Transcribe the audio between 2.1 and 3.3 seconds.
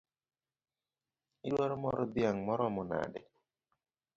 dhiang’ maromo nade?